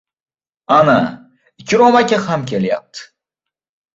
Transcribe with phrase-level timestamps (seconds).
[0.77, 0.97] Ana,
[1.59, 3.01] Ikrom aka ham kelyapti.